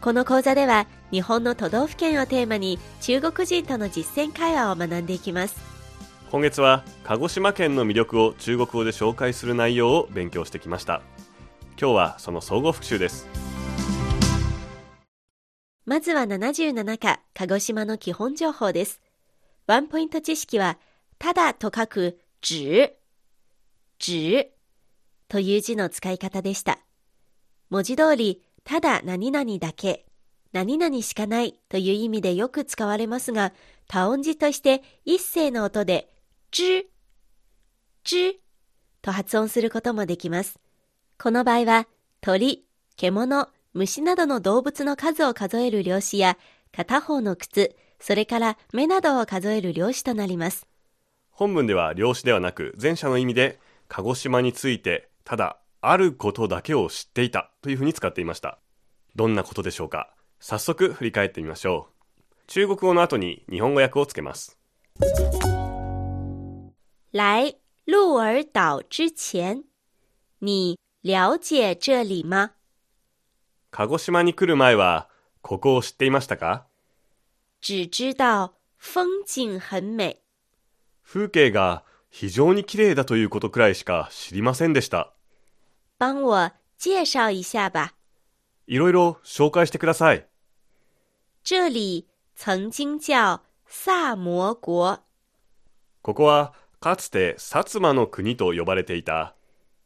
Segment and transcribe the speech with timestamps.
[0.00, 5.56] この講座では日本の都道府県をテーマに中国人との実践会話を学んでいきます。
[6.30, 11.02] 今月は鹿児島県の魅力を中国語で紹介する内容を勉強してきました。
[11.80, 13.26] 今日はその総合復習です。
[15.84, 19.00] まずは77課鹿児島の基本情報です。
[19.66, 20.78] ワンポイント知識は
[21.18, 22.92] ただと書く只
[23.98, 24.52] 只
[25.28, 26.78] という字の使い方でした。
[27.70, 30.04] 文字通りただ何々だけ
[30.52, 33.54] 何々しかないという意味でよく使われますが、
[33.86, 36.10] 多音字として一声の音で、
[36.50, 36.86] じ、
[38.04, 38.42] じ
[39.00, 40.60] と発音することもできます。
[41.18, 41.88] この場合は、
[42.20, 42.66] 鳥、
[42.98, 46.36] 獣、虫などの動物の数を数える量子や、
[46.70, 50.66] 片方の靴、それから目などを数える量子となります。
[51.30, 53.58] 本文では量子ではなく前者の意味で、
[53.88, 58.58] 鹿児島について、ただ、あることだけを知っていたというふうに使っていました。
[59.14, 60.14] どんなことでしょうか？
[60.40, 62.32] 早速振り返ってみましょう。
[62.46, 64.58] 中国語の後に日本語訳をつけます。
[67.12, 69.62] 来鹿儿島之前、
[70.40, 72.52] 你了解这里吗？
[73.70, 75.08] 鹿児島に来る前は、
[75.42, 76.66] ここを知っていましたか？
[77.60, 80.16] 只知道風景很美。
[81.02, 85.12] 風景が非常に綺麗だということくらいしか知りませんでした。
[85.98, 87.94] 帮我介紹一下吧。
[88.68, 90.24] いろいろ紹介してください。
[91.42, 95.00] 这里曾经叫萨摩国。
[96.02, 99.34] ここはかつて薩摩の国と呼ばれていた。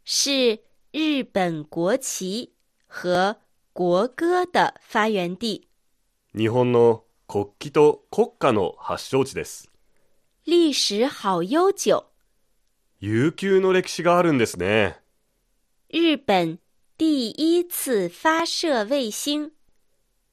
[0.05, 0.61] 是
[0.93, 2.51] 日本国旗
[2.89, 3.39] 和
[3.73, 5.69] 国歌的发源地。
[6.37, 9.71] 日本の国旗と国歌の発祥地です。
[10.45, 12.05] 历史好悠久。
[13.01, 15.02] 悠久の歴史があるんですね。
[15.93, 16.59] 日本
[16.97, 19.53] 第一次发射衛星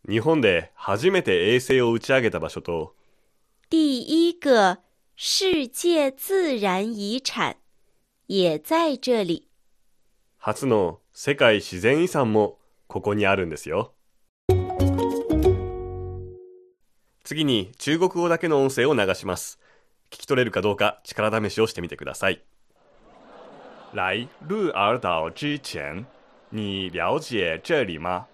[0.08, 2.96] 日本で初めて衛星を打ち上げた場所と
[3.69, 4.78] 第一个
[5.18, 7.58] 世界自然遺產
[8.28, 9.50] 也在这里。
[10.38, 13.94] 初の世界自然遺産もここにあるんですよ。
[17.25, 19.59] 次に中国語だけの音声を流します。
[20.09, 22.42] 聞き取れるかどうか力試しをしてみてください
[23.94, 26.06] 来鹿儿岛之前
[26.50, 28.28] 你了解这里吗？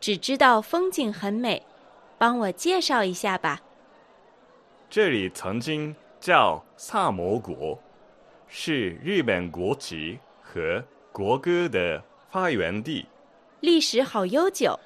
[0.00, 1.62] 只知道风景很美，
[2.18, 3.60] 帮我介绍一下吧。
[4.88, 7.78] 这里曾经叫萨摩国，
[8.48, 13.06] 是日本国旗和国歌的发源地。
[13.60, 14.78] 历史好悠久。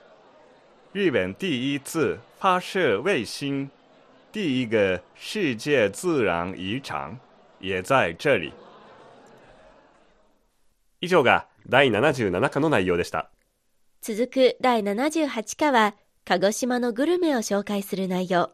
[0.92, 3.70] 日本第一次发射卫星，
[4.32, 7.18] 第一个世界自然遗产
[7.58, 8.52] 也在这里。
[11.00, 13.30] 以上が第77課の内容でした。
[14.00, 15.94] 続く第78課は、
[16.24, 18.50] 鹿児島のグルメを紹介する内容。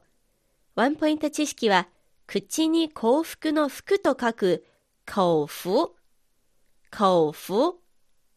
[0.74, 1.88] ワンポイント知識は、
[2.26, 4.64] 口に幸福の福と書く、
[5.06, 5.92] 幸福、
[6.90, 7.78] 幸福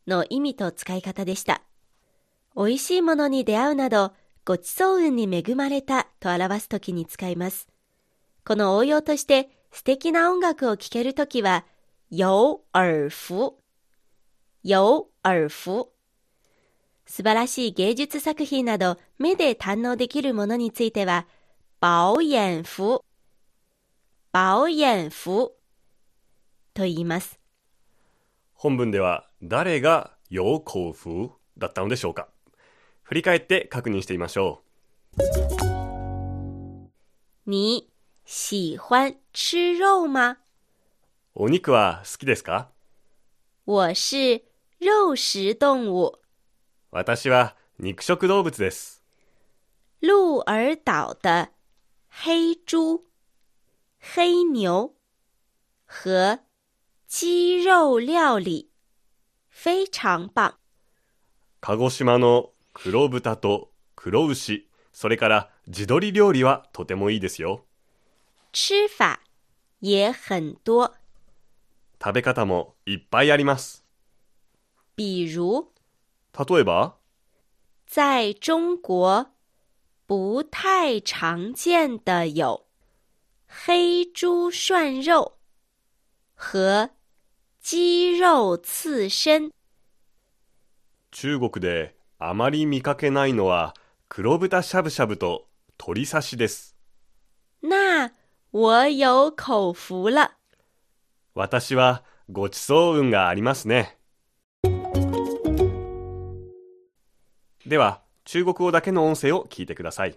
[0.07, 1.61] の意味と使い方でした。
[2.55, 4.13] 美味しいものに出会うなど、
[4.45, 7.67] ごちそう運に恵まれたと表すときに使います。
[8.45, 11.65] この応用として素敵な音楽を聴けるときは、
[12.09, 13.53] 有耳福
[14.63, 15.91] 有耳福。
[17.05, 21.25] 素晴らしい芸術作品など目で堪能できるものについては、
[21.81, 23.01] 保眼福、
[24.33, 25.53] 保眼福
[26.73, 27.39] と言います。
[28.53, 32.27] 本文では誰が有口福だったのでしょうか
[33.03, 34.61] 振り返って確認してみましょ
[35.17, 35.19] う。
[37.45, 37.89] 你
[38.25, 40.37] 喜欢吃肉吗
[41.33, 42.67] お肉は好きですか？
[43.65, 44.43] 我是
[44.81, 46.13] 肉食動物。
[46.89, 49.03] 私は肉食動物です。
[49.99, 51.49] 鹿儿島的
[52.07, 53.03] 黑猪、
[53.99, 54.95] 黑牛
[55.85, 56.39] 和
[57.09, 58.69] 鸡肉料理
[59.49, 60.53] 非常棒。
[61.59, 67.65] 鹿児島の黒豚と黒牛、それから地鶏料理はとてもいいですよ。
[68.53, 69.19] 吃法
[69.81, 70.93] 也很多。
[72.01, 73.88] 食べ方もいっぱいあります。
[74.99, 75.71] 比如，
[76.33, 76.95] 例えば，
[77.87, 79.27] 在中国
[80.05, 82.65] 不太常见的有
[83.47, 85.37] 黑猪涮肉
[86.35, 86.89] 和
[87.61, 89.53] 鸡肉刺身。
[91.11, 93.73] 中国であまり見かけないのは
[94.09, 95.47] 黒豚しゃぶしゃぶと
[95.79, 96.75] 鶏刺しです。
[97.61, 98.11] 那
[98.51, 100.31] 我有口福了。
[101.35, 103.97] 私はごちそう運がありますね。
[107.69, 110.15] では、中国語だけの音声を聞いてください。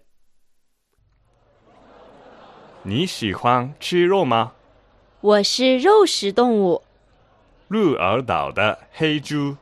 [2.82, 4.52] 你喜欢吃肉吗？
[5.20, 6.82] 我是肉食动物，
[7.68, 9.58] 鹿儿岛的黑猪、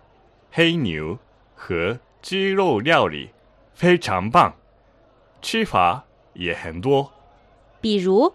[0.53, 1.19] 黑牛
[1.57, 3.31] 和鸡肉料理
[3.75, 4.55] 非常棒，
[5.43, 6.05] 吃法
[6.35, 7.11] 也很多。
[7.81, 8.33] 比如？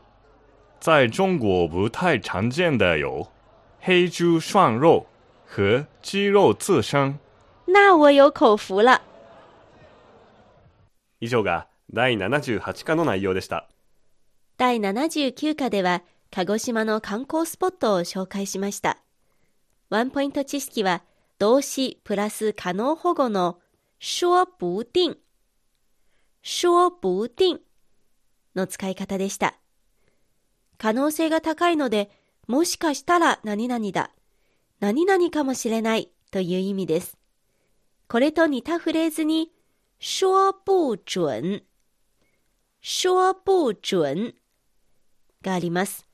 [0.81, 3.25] 在中国不太常见的有
[3.79, 5.05] 黑猪涮肉
[5.45, 7.17] 和鸡肉刺身。
[7.67, 9.01] 那我有口福了。
[11.25, 13.69] 以上が第78課の内容でした。
[14.57, 18.97] 第79課では鹿児島の観光スポットを紹介しました。
[19.89, 21.03] ワンポイント知識は
[21.37, 23.59] 動詞プラス可能保護の
[23.99, 25.17] 说不定、
[26.41, 27.59] 说不定
[28.55, 29.55] の使い方でした。
[30.77, 32.09] 可能性が高いので、
[32.47, 34.11] もしかしたら何々だ、
[34.79, 37.17] 何々かもしれないという意味です。
[38.07, 39.51] これと似たフレーズに、
[39.99, 41.63] 说不准、
[42.81, 44.33] 说不准
[45.41, 46.07] があります。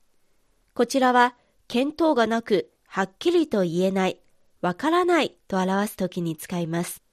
[0.74, 1.36] こちらは
[1.68, 4.19] 見当がなく、はっきりと言えない、
[4.62, 7.04] わからないと表すときに使います。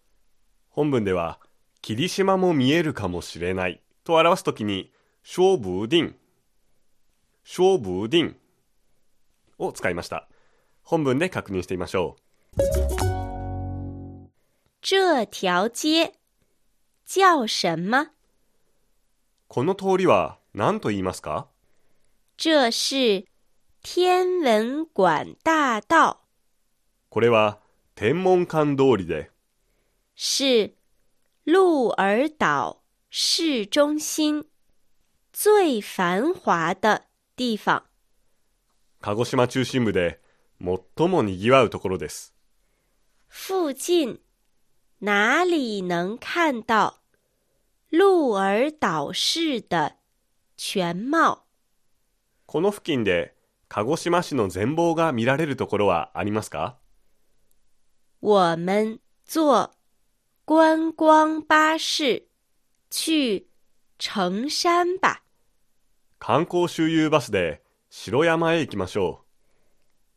[0.68, 1.40] 本文では、
[1.80, 4.92] 霧島も見えるかもしれないと表すときに、
[5.22, 6.14] 勝負定、
[7.44, 8.34] 勝負定
[9.58, 10.28] を使いました。
[10.82, 12.16] 本文で確認してみましょ
[14.80, 16.12] 这条街
[17.08, 18.02] 叫什么？
[18.02, 18.10] う。
[19.48, 21.46] この通りは何と言いますか？
[22.36, 23.24] 这是
[23.82, 26.18] 天文馆大道，
[27.08, 27.60] これは
[27.94, 29.30] 天文館通りで、
[30.14, 30.74] 是
[31.46, 34.44] 鹿儿岛市中心
[35.32, 37.84] 最繁华的地方。
[39.00, 40.20] 鹿児島中心部で
[40.60, 42.34] 最も賑わうところです。
[43.30, 44.20] 附近
[45.00, 46.97] 哪里能看到？
[47.90, 49.96] 鹿儿岛市的
[50.58, 51.44] 全貌？
[52.44, 53.34] この付近で
[53.68, 56.76] 鹿児島市の全貌が見られるところはありますか？
[58.20, 59.70] 我们坐
[60.44, 62.28] 观光巴士
[62.90, 63.46] 去
[63.98, 65.22] 城山吧。
[66.18, 69.24] 観光周遊バスで城山へ行きましょ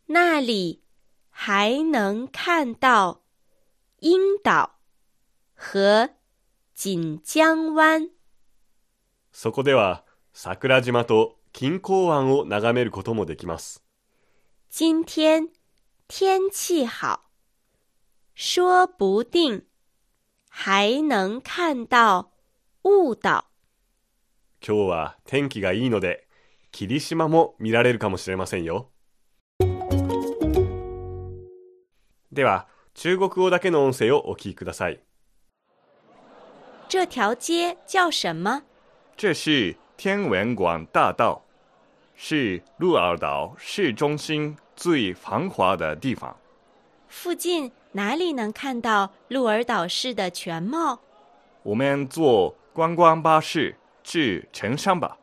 [0.08, 0.82] 那里
[1.30, 3.22] 还能看到
[4.00, 4.72] 樱岛
[5.56, 6.10] 和
[6.84, 8.06] 锦江湾。
[8.06, 8.10] う。
[9.32, 13.84] そこでは桜島と金港湾を眺めることもできます。
[14.72, 15.50] 今天
[16.08, 17.20] 天气好，
[18.34, 19.62] 说不定
[20.50, 22.32] 还能看到
[22.82, 23.46] 雾岛。
[24.60, 26.28] 今日は天気がいいので
[26.72, 28.90] 霧島も見られるかもしれませんよ。
[32.32, 35.00] では中国語だけの音声をお聞きください。
[36.92, 38.64] 这条街叫什么？
[39.16, 41.42] 这是天文馆大道，
[42.18, 46.36] 是鹿儿岛市中心最繁华的地方。
[47.08, 51.00] 附近哪里能看到鹿儿岛市的全貌？
[51.64, 53.74] 我们坐观光巴士
[54.04, 55.18] 去城山吧，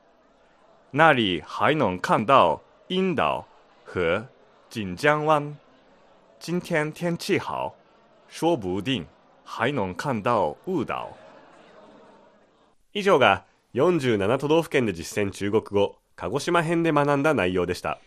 [0.90, 3.46] 那里还能看到樱岛
[3.84, 4.26] 和
[4.70, 5.54] 锦江湾。
[6.38, 7.74] 今天天气好，
[8.26, 9.06] 说不定
[9.44, 11.10] 还能看到雾岛。
[12.94, 18.00] 以上が47都道府県で実践中国語鹿児島編で学んだ内容でした。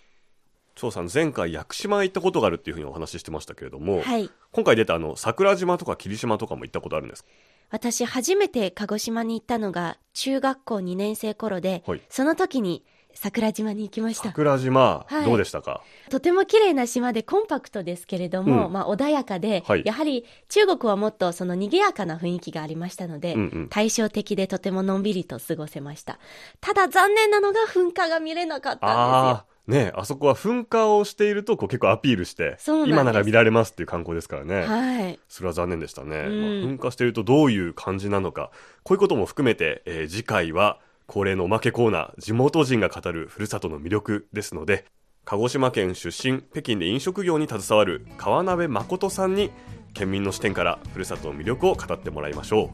[0.76, 4.30] 張さん前回屋久島へ行ったことがあるっていうふうにお話ししてましたけれども、はい。
[4.52, 7.30] 今回出たあの桜島とか霧島とかも行ったことあるんですか？
[7.70, 12.84] 私初めて鹿児島に行ったのが中学校2年生頃で、はいその時に
[13.14, 14.30] 桜島に行きました。
[14.30, 15.26] 桜島、はい。
[15.26, 15.82] どうでしたか？
[16.10, 18.74] とても綺麗な島でコンパクトですけれども、うん。
[18.74, 19.84] まあ穏やかで、はい。
[19.86, 26.20] やはり中国はもっとその賑やかな雰囲気がありましたので、うんうん対照的でとてものんびりと過ごせました。
[26.60, 28.96] ただ残念なのが噴火が見れなかったんですよ。
[28.96, 35.20] ああーねあそこは噴火をしているとこう結構アピールして今なら見られますっていう観光ですからね、はい。
[35.30, 36.42] それは残念でしたね、うん。
[36.42, 38.52] まあ噴火しているとどういう感じなのか
[38.84, 40.80] こういうことも含めて、えー次回は
[41.12, 44.86] 恒例のおまけコーナー地元人が語るふるさとの魅力ですので
[45.26, 49.52] 鹿児島県出身北京で飲食業に携わる川鍋誠さんに
[49.94, 52.72] 県民の視点からふるさとの魅力を語ってもらいましょ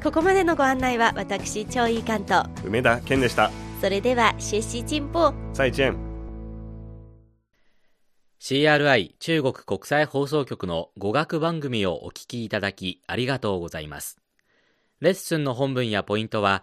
[0.00, 2.46] ここまでのご案内は私、超いい関東。
[2.64, 5.96] う梅田健でしたそれでは学習進歩再见。
[8.40, 14.18] CRI 中国国際放送局の語学番組をお聞きいただきありがとうございます。
[15.00, 16.62] レッスンの本文やポイントは